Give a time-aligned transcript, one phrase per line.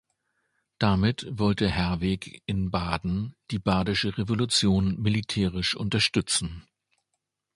[0.79, 6.63] Damit wollte Herwegh in Baden die Badische Revolution militärisch unterstützen.